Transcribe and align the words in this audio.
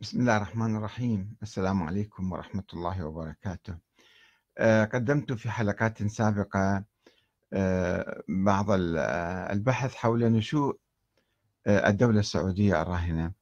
بسم 0.00 0.20
الله 0.20 0.36
الرحمن 0.36 0.76
الرحيم. 0.76 1.36
السلام 1.42 1.82
عليكم 1.82 2.32
ورحمة 2.32 2.64
الله 2.72 3.04
وبركاته. 3.04 3.78
آه، 4.58 4.84
قدمت 4.84 5.32
في 5.32 5.50
حلقات 5.50 6.02
سابقة 6.02 6.84
آه، 7.52 8.22
بعض 8.28 8.70
آه، 8.70 9.52
البحث 9.52 9.94
حول 9.94 10.24
نشوء 10.32 10.78
الدولة 11.66 12.20
السعودية 12.20 12.82
الراهنة 12.82 13.32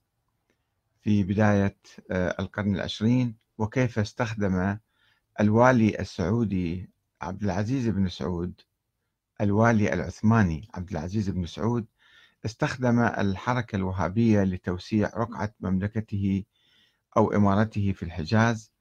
في 1.03 1.23
بداية 1.23 1.77
القرن 2.11 2.75
العشرين 2.75 3.37
وكيف 3.59 3.99
استخدم 3.99 4.79
الوالي 5.41 6.01
السعودي 6.01 6.91
عبد 7.23 7.43
العزيز 7.43 7.89
بن 7.89 8.09
سعود 8.09 8.61
الوالي 9.41 9.93
العثماني 9.93 10.69
عبد 10.75 10.91
العزيز 10.91 11.31
بن 11.31 11.47
سعود 11.47 11.87
استخدم 12.45 13.01
الحركة 13.01 13.77
الوهابية 13.77 14.43
لتوسيع 14.43 15.11
رقعة 15.17 15.55
مملكته 15.61 16.45
أو 17.17 17.33
إمارته 17.33 17.93
في 17.93 18.03
الحجاز 18.03 18.73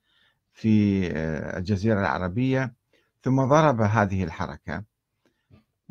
في 0.54 1.08
آه، 1.12 1.58
الجزيرة 1.58 1.99
العربية 1.99 2.73
ثم 3.23 3.46
ضرب 3.46 3.82
هذه 3.82 4.23
الحركة. 4.23 4.84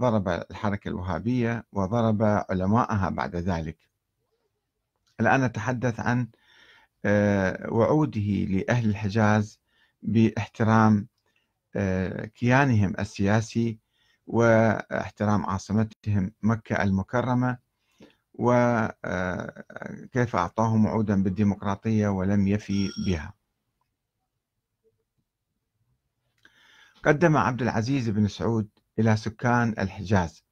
ضرب 0.00 0.28
الحركة 0.28 0.88
الوهابية 0.88 1.64
وضرب 1.72 2.22
علماءها 2.22 3.08
بعد 3.08 3.36
ذلك. 3.36 3.78
الآن 5.20 5.44
نتحدث 5.44 6.00
عن 6.00 6.28
آه، 7.04 7.72
وعوده 7.72 8.20
لأهل 8.20 8.88
الحجاز 8.90 9.60
باحترام 10.02 11.06
آه، 11.76 12.24
كيانهم 12.26 12.94
السياسي 12.98 13.78
واحترام 14.26 15.46
عاصمتهم 15.46 16.32
مكة 16.42 16.82
المكرمة 16.82 17.58
وكيف 18.34 19.06
أعطاهم 20.36 20.84
وعودا 20.86 21.22
بالديمقراطية 21.22 22.08
ولم 22.08 22.48
يفي 22.48 22.90
بها. 23.06 23.34
قدم 27.04 27.36
عبد 27.36 27.62
العزيز 27.62 28.08
بن 28.08 28.28
سعود 28.28 28.68
إلى 28.98 29.16
سكان 29.16 29.74
الحجاز 29.78 30.44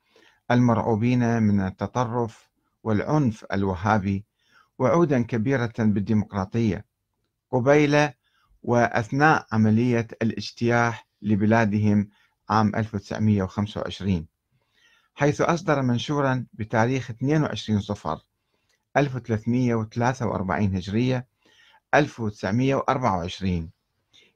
المرعوبين 0.50 1.42
من 1.42 1.60
التطرف 1.60 2.50
والعنف 2.82 3.44
الوهابي 3.52 4.24
وعودا 4.78 5.22
كبيرة 5.22 5.72
بالديمقراطية 5.78 6.84
قبيل 7.50 8.08
وأثناء 8.62 9.46
عملية 9.52 10.06
الاجتياح 10.22 11.08
لبلادهم 11.22 12.08
عام 12.50 12.76
1925 12.76 14.26
حيث 15.14 15.40
أصدر 15.40 15.82
منشورا 15.82 16.46
بتاريخ 16.52 17.10
22 17.10 17.80
صفر 17.80 18.20
1343 18.96 20.76
هجرية 20.76 21.26
1924 21.94 23.70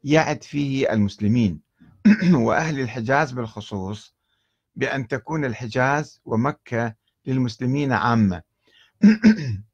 يعد 0.05 0.43
فيه 0.45 0.93
المسلمين 0.93 1.61
وأهل 2.47 2.81
الحجاز 2.81 3.33
بالخصوص 3.33 4.15
بأن 4.77 5.09
تكون 5.09 5.45
الحجاز 5.45 6.21
ومكة 6.25 6.95
للمسلمين 7.27 7.93
عامة 7.93 8.43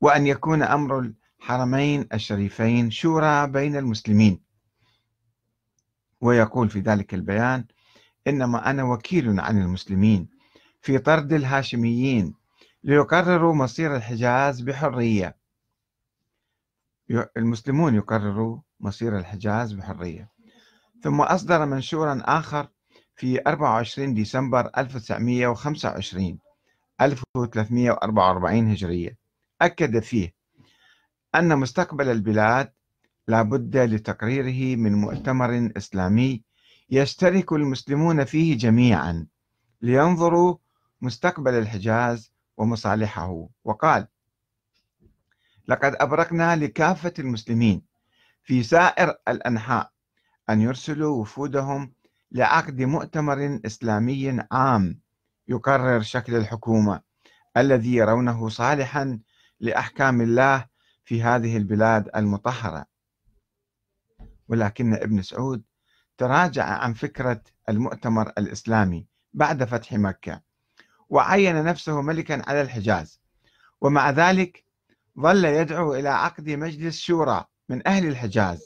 وأن 0.00 0.26
يكون 0.26 0.62
أمر 0.62 1.12
الحرمين 1.40 2.08
الشريفين 2.14 2.90
شورى 2.90 3.46
بين 3.46 3.76
المسلمين. 3.76 4.40
ويقول 6.22 6.70
في 6.70 6.80
ذلك 6.80 7.14
البيان 7.14 7.64
إنما 8.26 8.70
أنا 8.70 8.82
وكيل 8.82 9.40
عن 9.40 9.62
المسلمين 9.62 10.28
في 10.80 10.98
طرد 10.98 11.32
الهاشميين 11.32 12.34
ليقرروا 12.84 13.54
مصير 13.54 13.96
الحجاز 13.96 14.60
بحرية. 14.60 15.36
المسلمون 17.36 17.94
يقرروا 17.94 18.58
مصير 18.80 19.18
الحجاز 19.18 19.72
بحرية. 19.72 20.28
ثم 21.02 21.20
أصدر 21.20 21.66
منشورا 21.66 22.22
آخر 22.24 22.68
في 23.16 23.40
24 23.46 24.14
ديسمبر 24.14 24.70
1925 24.78 26.38
1344 27.00 28.70
هجرية. 28.70 29.18
أكد 29.62 29.98
فيه 29.98 30.34
أن 31.34 31.58
مستقبل 31.58 32.08
البلاد 32.08 32.72
لا 33.28 33.42
بد 33.42 33.76
لتقريره 33.76 34.76
من 34.76 34.94
مؤتمر 34.94 35.70
إسلامي 35.76 36.42
يشترك 36.90 37.52
المسلمون 37.52 38.24
فيه 38.24 38.58
جميعا 38.58 39.26
لينظروا 39.82 40.56
مستقبل 41.00 41.54
الحجاز 41.54 42.32
ومصالحه. 42.56 43.48
وقال 43.64 44.06
لقد 45.68 45.96
أبرقنا 46.00 46.56
لكافة 46.56 47.12
المسلمين 47.18 47.82
في 48.44 48.62
سائر 48.62 49.14
الأنحاء 49.28 49.90
أن 50.50 50.60
يرسلوا 50.60 51.20
وفودهم 51.20 51.92
لعقد 52.32 52.82
مؤتمر 52.82 53.60
إسلامي 53.66 54.38
عام 54.52 55.00
يقرر 55.48 56.00
شكل 56.02 56.34
الحكومة 56.34 57.00
الذي 57.56 57.94
يرونه 57.94 58.48
صالحا 58.48 59.18
لأحكام 59.60 60.20
الله 60.20 60.66
في 61.04 61.22
هذه 61.22 61.56
البلاد 61.56 62.10
المطهرة. 62.16 62.91
ولكن 64.52 64.94
ابن 64.94 65.22
سعود 65.22 65.62
تراجع 66.18 66.64
عن 66.64 66.92
فكرة 66.92 67.40
المؤتمر 67.68 68.32
الإسلامي 68.38 69.06
بعد 69.32 69.64
فتح 69.64 69.92
مكة 69.92 70.40
وعين 71.08 71.64
نفسه 71.64 72.02
ملكا 72.02 72.42
على 72.46 72.62
الحجاز. 72.62 73.20
ومع 73.80 74.10
ذلك 74.10 74.64
ظل 75.20 75.44
يدعو 75.44 75.94
إلى 75.94 76.08
عقد 76.08 76.50
مجلس 76.50 77.00
شورى 77.00 77.44
من 77.68 77.88
أهل 77.88 78.06
الحجاز 78.06 78.62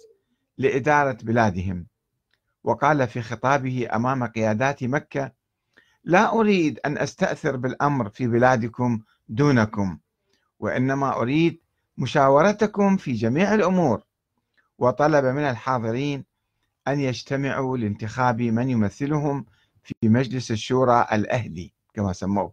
لإدارة 0.59 1.19
بلادهم. 1.23 1.87
وقال 2.65 3.09
في 3.09 3.23
خطابه 3.23 3.89
أمام 3.95 4.27
قيادات 4.27 4.85
مكة 4.85 5.33
لا 6.05 6.33
أريد 6.33 6.81
أن 6.85 6.99
أستأثر 6.99 7.57
بالأمر 7.57 8.09
في 8.09 8.27
بلادكم 8.27 9.01
دونكم 9.29 9.99
وإنما 10.59 11.17
أريد 11.17 11.61
مشاورتكم 11.99 12.97
في 12.97 13.13
جميع 13.13 13.55
الأمور 13.55 14.06
وطلب 14.79 15.25
من 15.25 15.43
الحاضرين 15.43 16.25
أن 16.89 17.01
يجتمعوا 17.01 17.79
لانتخاب 17.79 18.43
من 18.43 18.71
يمثلهم 18.71 19.47
في 19.83 19.95
مجلس 20.03 20.51
الشورى 20.51 21.07
الأهلي 21.13 21.73
كما 21.95 22.13
سموه. 22.13 22.53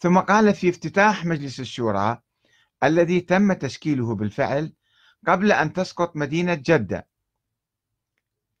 ثم 0.00 0.18
قال 0.18 0.54
في 0.54 0.68
افتتاح 0.68 1.24
مجلس 1.26 1.60
الشورى 1.60 2.22
الذي 2.84 3.20
تم 3.20 3.52
تشكيله 3.52 4.14
بالفعل 4.14 4.72
قبل 5.26 5.52
أن 5.52 5.72
تسقط 5.72 6.16
مدينة 6.16 6.54
جدة 6.54 7.06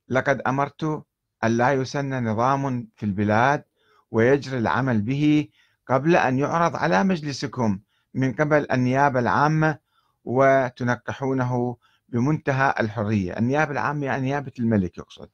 لقد 0.08 0.40
أمرت 0.40 1.04
أن 1.44 1.56
لا 1.56 1.72
يسن 1.72 2.24
نظام 2.24 2.88
في 2.96 3.06
البلاد 3.06 3.64
ويجري 4.10 4.58
العمل 4.58 5.02
به 5.02 5.48
قبل 5.86 6.16
أن 6.16 6.38
يعرض 6.38 6.76
على 6.76 7.04
مجلسكم 7.04 7.80
من 8.14 8.32
قبل 8.32 8.66
النيابة 8.72 9.20
العامة 9.20 9.78
وتنقحونه 10.24 11.76
بمنتهى 12.08 12.74
الحرية. 12.80 13.38
النيابة 13.38 13.72
العامة 13.72 14.06
يعني 14.06 14.22
نيابة 14.22 14.52
الملك 14.58 14.98
يقصد 14.98 15.30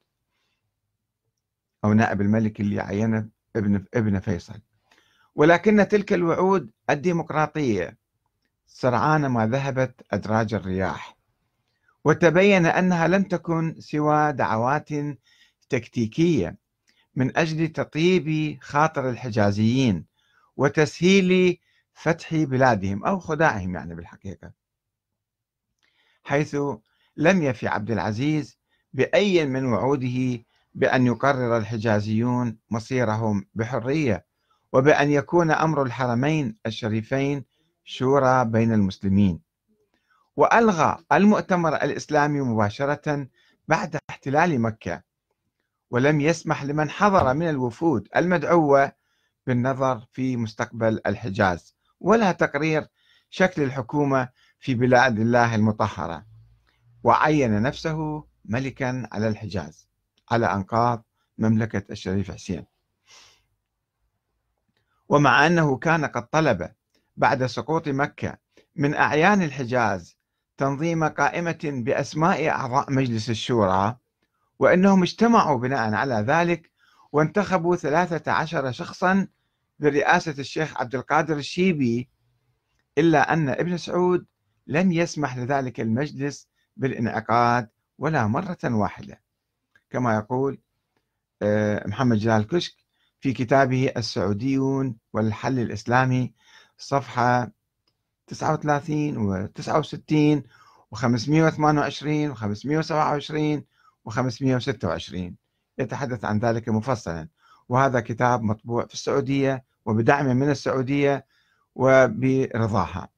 أو 1.85 1.93
نائب 1.93 2.21
الملك 2.21 2.59
اللي 2.59 2.79
عينه 2.79 3.29
ابن 3.55 3.85
ابن 3.93 4.19
فيصل. 4.19 4.61
ولكن 5.35 5.87
تلك 5.87 6.13
الوعود 6.13 6.71
الديمقراطية 6.89 7.97
سرعان 8.67 9.25
ما 9.25 9.47
ذهبت 9.47 10.01
أدراج 10.11 10.53
الرياح 10.53 11.17
وتبين 12.03 12.65
أنها 12.65 13.07
لم 13.07 13.23
تكن 13.23 13.75
سوى 13.79 14.31
دعوات 14.31 14.89
تكتيكية 15.69 16.57
من 17.15 17.37
أجل 17.37 17.67
تطيب 17.67 18.57
خاطر 18.61 19.09
الحجازيين 19.09 20.05
وتسهيل 20.57 21.59
فتح 21.93 22.35
بلادهم 22.35 23.05
أو 23.05 23.19
خداعهم 23.19 23.75
يعني 23.75 23.95
بالحقيقة. 23.95 24.64
حيث 26.25 26.57
لم 27.17 27.43
يفي 27.43 27.67
عبد 27.67 27.91
العزيز 27.91 28.57
بأي 28.93 29.45
من 29.45 29.65
وعوده 29.65 30.43
بأن 30.73 31.05
يقرر 31.05 31.57
الحجازيون 31.57 32.57
مصيرهم 32.71 33.45
بحرية 33.53 34.25
وبأن 34.73 35.11
يكون 35.11 35.51
أمر 35.51 35.83
الحرمين 35.83 36.57
الشريفين 36.65 37.45
شورى 37.83 38.45
بين 38.45 38.73
المسلمين. 38.73 39.39
وألغى 40.35 40.97
المؤتمر 41.11 41.75
الإسلامي 41.75 42.41
مباشرة 42.41 43.27
بعد 43.67 43.97
احتلال 44.09 44.61
مكة 44.61 45.01
ولم 45.91 46.21
يسمح 46.21 46.63
لمن 46.63 46.89
حضر 46.89 47.33
من 47.33 47.49
الوفود 47.49 48.07
المدعوة 48.15 48.91
بالنظر 49.47 50.05
في 50.11 50.37
مستقبل 50.37 51.01
الحجاز 51.07 51.75
ولا 51.99 52.31
تقرير 52.31 52.87
شكل 53.29 53.61
الحكومة 53.63 54.29
في 54.65 54.75
بلاد 54.75 55.19
الله 55.19 55.55
المطهرة. 55.55 56.25
وعين 57.03 57.61
نفسه 57.61 58.25
ملكا 58.45 59.07
على 59.11 59.27
الحجاز 59.27 59.89
على 60.31 60.53
أنقاض 60.53 61.05
مملكة 61.37 61.83
الشريف 61.91 62.31
حسين. 62.31 62.65
ومع 65.09 65.47
أنه 65.47 65.77
كان 65.77 66.05
قد 66.05 66.27
طلب 66.27 66.71
بعد 67.17 67.45
سقوط 67.45 67.87
مكة 67.87 68.37
من 68.75 68.95
أعيان 68.95 69.41
الحجاز 69.41 70.17
تنظيم 70.57 71.03
قائمة 71.03 71.59
بأسماء 71.63 72.49
أعضاء 72.49 72.93
مجلس 72.93 73.29
الشورى 73.29 73.97
وأنهم 74.59 75.03
اجتمعوا 75.03 75.59
بناء 75.59 75.93
على 75.93 76.15
ذلك 76.15 76.71
وانتخبوا 77.11 77.75
13 77.75 78.71
شخصا 78.71 79.27
برئاسة 79.79 80.35
الشيخ 80.39 80.77
عبد 80.77 80.95
القادر 80.95 81.37
الشيبي 81.37 82.09
إلا 82.97 83.33
أن 83.33 83.49
ابن 83.49 83.77
سعود 83.77 84.25
لم 84.67 84.91
يسمح 84.91 85.37
لذلك 85.37 85.79
المجلس 85.79 86.47
بالانعقاد 86.77 87.69
ولا 87.97 88.27
مرة 88.27 88.57
واحدة. 88.63 89.21
كما 89.89 90.15
يقول 90.15 90.59
آه، 91.41 91.87
محمد 91.87 92.17
جلال 92.17 92.47
كشك 92.47 92.73
في 93.21 93.33
كتابه 93.33 93.91
السعوديون 93.97 94.97
والحل 95.13 95.59
الإسلامي 95.59 96.33
صفحة 96.77 97.51
39 98.27 99.17
و 99.17 99.45
69 99.47 100.43
و 100.91 100.95
528 100.95 102.29
و 102.29 102.33
527 102.33 103.63
و 104.05 104.09
526 104.09 105.35
يتحدث 105.77 106.25
عن 106.25 106.39
ذلك 106.39 106.69
مفصلا. 106.69 107.27
وهذا 107.69 107.99
كتاب 107.99 108.43
مطبوع 108.43 108.85
في 108.85 108.93
السعودية 108.93 109.65
وبدعم 109.85 110.25
من 110.25 110.49
السعودية 110.49 111.25
وبرضاها. 111.75 113.14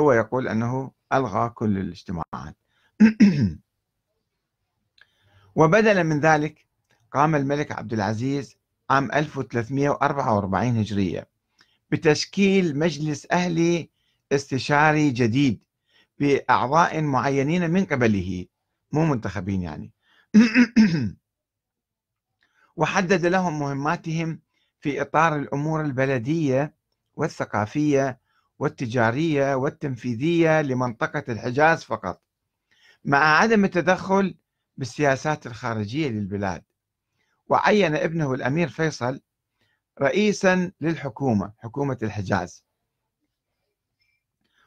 هو 0.00 0.12
يقول 0.12 0.48
أنه 0.48 0.90
ألغى 1.12 1.48
كل 1.48 1.78
الاجتماعات. 1.78 2.56
وبدلا 5.54 6.02
من 6.02 6.20
ذلك 6.20 6.66
قام 7.12 7.34
الملك 7.34 7.72
عبد 7.72 7.92
العزيز 7.92 8.56
عام 8.90 9.12
1344 9.12 10.76
هجرية 10.76 11.28
بتشكيل 11.90 12.78
مجلس 12.78 13.26
أهلي 13.32 13.90
استشاري 14.32 15.10
جديد 15.10 15.62
بأعضاء 16.18 17.02
معينين 17.02 17.70
من 17.70 17.84
قبله 17.84 18.46
مو 18.92 19.04
منتخبين 19.04 19.62
يعني. 19.62 19.92
وحدد 22.76 23.26
لهم 23.26 23.58
مهماتهم 23.58 24.40
في 24.80 25.00
إطار 25.00 25.36
الأمور 25.36 25.80
البلدية 25.80 26.74
والثقافية 27.14 28.20
والتجارية 28.60 29.54
والتنفيذية 29.54 30.62
لمنطقة 30.62 31.24
الحجاز 31.28 31.84
فقط 31.84 32.22
مع 33.04 33.18
عدم 33.18 33.64
التدخل 33.64 34.34
بالسياسات 34.76 35.46
الخارجية 35.46 36.08
للبلاد. 36.08 36.62
وعين 37.48 37.94
ابنه 37.94 38.34
الأمير 38.34 38.68
فيصل 38.68 39.20
رئيسا 40.02 40.72
للحكومة 40.80 41.52
حكومة 41.58 41.98
الحجاز. 42.02 42.64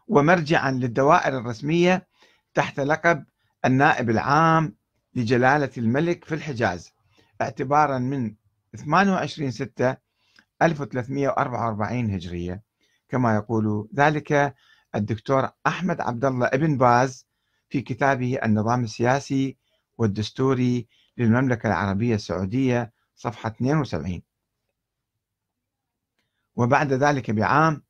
ومرجعا 0.07 0.71
للدوائر 0.71 1.37
الرسمية 1.37 2.07
تحت 2.53 2.79
لقب 2.79 3.25
النائب 3.65 4.09
العام 4.09 4.75
لجلالة 5.15 5.71
الملك 5.77 6.25
في 6.25 6.35
الحجاز 6.35 6.91
اعتبارا 7.41 7.97
من 7.97 8.35
28 8.75 9.51
6 9.51 9.97
1344 10.61 12.11
هجرية. 12.11 12.72
كما 13.13 13.35
يقول 13.35 13.89
ذلك 13.95 14.55
الدكتور 14.95 15.49
أحمد 15.67 16.01
عبد 16.01 16.25
الله 16.25 16.47
ابن 16.47 16.77
باز 16.77 17.27
في 17.69 17.81
كتابه 17.81 18.39
النظام 18.43 18.83
السياسي 18.83 19.57
والدستوري 19.97 20.87
للمملكة 21.17 21.67
العربية 21.67 22.15
السعودية 22.15 22.93
صفحة 23.15 23.49
72 23.49 24.21
وبعد 26.55 26.93
ذلك 26.93 27.31
بعام 27.31 27.83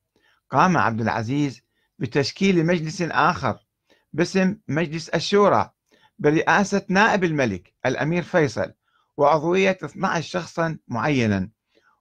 قام 0.49 0.77
عبد 0.77 1.01
العزيز 1.01 1.61
بتشكيل 1.99 2.65
مجلس 2.65 3.01
آخر 3.01 3.57
باسم 4.13 4.57
مجلس 4.67 5.09
الشورى 5.09 5.71
برئاسة 6.19 6.85
نائب 6.89 7.23
الملك 7.23 7.73
الأمير 7.85 8.23
فيصل 8.23 8.73
وعضوية 9.17 9.77
12 9.83 10.27
شخصا 10.29 10.79
معينا 10.87 11.49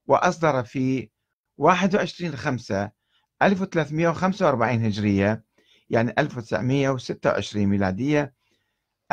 وأصدر 0.06 0.64
في 0.64 1.10
21 1.58 2.36
5 2.36 3.01
1345 3.42 4.84
هجرية 4.84 5.44
يعني 5.90 6.14
1926 6.18 7.66
ميلادية 7.66 8.34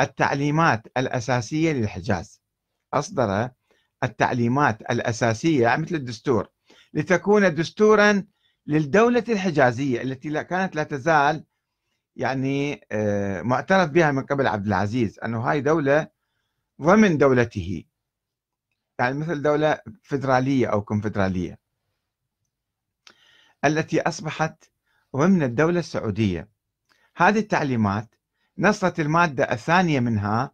التعليمات 0.00 0.86
الأساسية 0.96 1.72
للحجاز. 1.72 2.42
أصدر 2.94 3.50
التعليمات 4.04 4.80
الأساسية 4.82 5.76
مثل 5.76 5.94
الدستور 5.94 6.48
لتكون 6.94 7.54
دستورا 7.54 8.24
للدولة 8.66 9.24
الحجازية 9.28 10.02
التي 10.02 10.44
كانت 10.44 10.76
لا 10.76 10.82
تزال 10.82 11.44
يعني 12.16 12.80
آه، 12.92 13.42
معترف 13.42 13.90
بها 13.90 14.12
من 14.12 14.22
قبل 14.22 14.46
عبد 14.46 14.66
العزيز 14.66 15.18
أنه 15.18 15.40
هاي 15.40 15.60
دولة 15.60 16.08
ضمن 16.82 17.18
دولته. 17.18 17.84
يعني 18.98 19.18
مثل 19.18 19.42
دولة 19.42 19.78
فدرالية 20.02 20.66
أو 20.66 20.82
كونفدرالية. 20.82 21.59
التي 23.64 24.00
أصبحت 24.00 24.64
ضمن 25.16 25.42
الدولة 25.42 25.78
السعودية. 25.78 26.48
هذه 27.16 27.38
التعليمات 27.38 28.14
نصت 28.58 29.00
المادة 29.00 29.52
الثانية 29.52 30.00
منها 30.00 30.52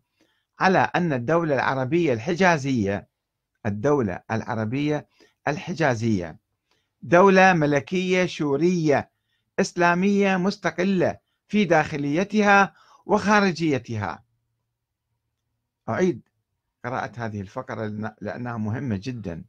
على 0.61 0.79
أن 0.79 1.13
الدولة 1.13 1.55
العربية 1.55 2.13
الحجازية 2.13 3.09
الدولة 3.67 4.23
العربية 4.31 5.09
الحجازية 5.49 6.39
دولة 7.03 7.53
ملكية 7.53 8.27
شورية 8.27 9.11
إسلامية 9.61 10.37
مستقلة 10.37 11.19
في 11.49 11.65
داخليتها 11.65 12.75
وخارجيتها. 13.07 14.25
أعيد 15.89 16.29
قراءة 16.85 17.13
هذه 17.17 17.41
الفقرة 17.41 18.15
لأنها 18.21 18.57
مهمة 18.57 19.01
جدا. 19.03 19.45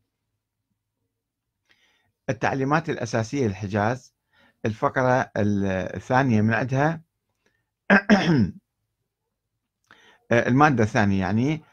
التعليمات 2.30 2.90
الأساسية 2.90 3.48
للحجاز 3.48 4.14
الفقرة 4.66 5.32
الثانية 5.38 6.42
من 6.42 6.54
عندها 6.54 7.02
المادة 10.32 10.84
الثانية 10.84 11.20
يعني 11.20 11.64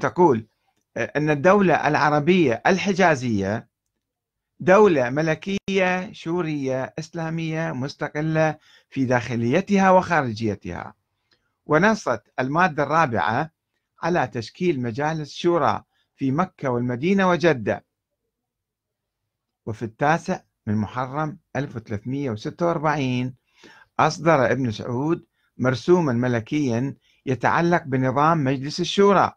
تقول 0.00 0.46
أن 0.96 1.30
الدولة 1.30 1.88
العربية 1.88 2.62
الحجازية 2.66 3.70
دولة 4.60 5.10
ملكية 5.10 6.12
شورية 6.12 6.94
إسلامية 6.98 7.72
مستقلة 7.72 8.58
في 8.90 9.04
داخليتها 9.04 9.90
وخارجيتها. 9.90 10.94
ونصت 11.66 12.22
المادة 12.40 12.82
الرابعة 12.82 13.50
على 14.02 14.26
تشكيل 14.26 14.80
مجالس 14.82 15.34
شورى 15.34 15.84
في 16.16 16.30
مكة 16.30 16.70
والمدينة 16.70 17.30
وجدة. 17.30 17.84
وفي 19.70 19.84
التاسع 19.84 20.40
من 20.66 20.74
محرم 20.74 21.38
1346 21.56 23.34
أصدر 24.00 24.52
ابن 24.52 24.70
سعود 24.70 25.26
مرسوما 25.58 26.12
ملكيا 26.12 26.96
يتعلق 27.26 27.82
بنظام 27.82 28.44
مجلس 28.44 28.80
الشورى 28.80 29.32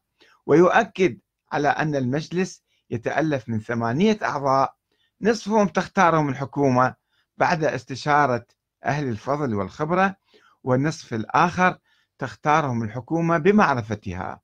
ويؤكد 0.45 1.19
على 1.51 1.67
أن 1.67 1.95
المجلس 1.95 2.63
يتألف 2.89 3.49
من 3.49 3.59
ثمانية 3.59 4.19
أعضاء 4.23 4.75
نصفهم 5.21 5.67
تختارهم 5.67 6.29
الحكومة 6.29 6.95
بعد 7.37 7.63
استشارة 7.63 8.45
أهل 8.85 9.09
الفضل 9.09 9.55
والخبرة 9.55 10.15
والنصف 10.63 11.13
الآخر 11.13 11.77
تختارهم 12.19 12.83
الحكومة 12.83 13.37
بمعرفتها. 13.37 14.41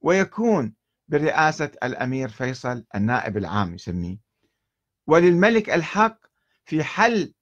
ويكون 0.00 0.74
برئاسة 1.08 1.70
الأمير 1.82 2.28
فيصل 2.28 2.84
النائب 2.94 3.36
العام 3.36 3.74
يسميه. 3.74 4.25
وللملك 5.06 5.70
الحق 5.70 6.18
في 6.64 6.84
حل 6.84 7.34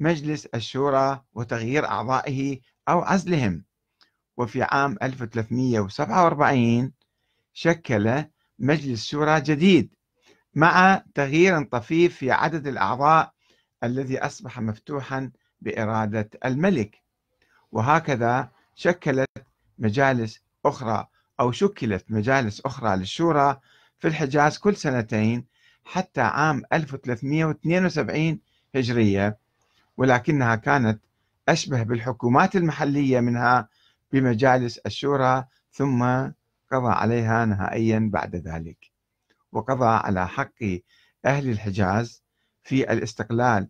مجلس 0.00 0.46
الشورى 0.46 1.22
وتغيير 1.34 1.86
أعضائه 1.86 2.60
أو 2.88 3.00
عزلهم. 3.00 3.64
وفي 4.36 4.62
عام 4.62 4.96
1347 5.02 6.92
شكل 7.52 8.24
مجلس 8.58 9.06
شورى 9.06 9.40
جديد 9.40 9.94
مع 10.54 11.04
تغيير 11.14 11.62
طفيف 11.62 12.16
في 12.16 12.30
عدد 12.30 12.66
الأعضاء 12.66 13.32
الذي 13.84 14.18
أصبح 14.18 14.60
مفتوحا 14.60 15.30
بإرادة 15.60 16.30
الملك. 16.44 17.02
وهكذا 17.72 18.50
شكلت 18.74 19.28
مجالس 19.78 20.40
أخرى 20.64 21.06
أو 21.40 21.52
شكلت 21.52 22.04
مجالس 22.08 22.60
أخرى 22.60 22.96
للشورى 22.96 23.60
في 23.98 24.08
الحجاز 24.08 24.58
كل 24.58 24.76
سنتين 24.76 25.51
حتى 25.84 26.20
عام 26.20 26.62
1372 26.72 28.38
هجرية 28.74 29.38
ولكنها 29.96 30.56
كانت 30.56 31.02
أشبه 31.48 31.82
بالحكومات 31.82 32.56
المحلية 32.56 33.20
منها 33.20 33.68
بمجالس 34.12 34.78
الشورى 34.78 35.44
ثم 35.72 36.02
قضى 36.72 36.92
عليها 36.92 37.44
نهائيا 37.44 38.10
بعد 38.12 38.36
ذلك. 38.36 38.90
وقضى 39.52 39.86
على 39.86 40.28
حق 40.28 40.62
أهل 41.24 41.48
الحجاز 41.50 42.22
في 42.62 42.92
الاستقلال 42.92 43.68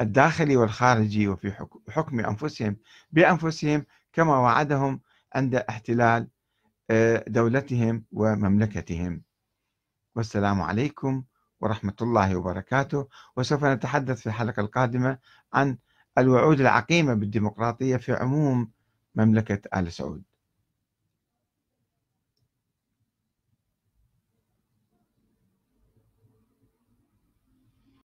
الداخلي 0.00 0.56
والخارجي 0.56 1.28
وفي 1.28 1.66
حكم 1.90 2.20
أنفسهم 2.20 2.76
بأنفسهم 3.12 3.86
كما 4.12 4.38
وعدهم 4.38 5.00
عند 5.34 5.54
احتلال 5.54 6.28
آه، 6.90 7.24
دولتهم 7.28 8.04
ومملكتهم. 8.12 9.22
والسلام 10.16 10.62
عليكم 10.62 11.24
ورحمة 11.60 11.96
الله 12.02 12.36
وبركاته. 12.36 13.08
وسوف 13.36 13.64
نتحدث 13.64 14.20
في 14.20 14.26
الحلقة 14.26 14.60
القادمة 14.60 15.18
عن 15.52 15.78
الوعود 16.18 16.60
العقيمة 16.60 17.14
بالديمقراطية 17.14 17.96
في 17.96 18.12
عموم 18.12 18.70
مملكة 19.14 19.60
آل 19.80 19.92
سعود. 19.92 20.22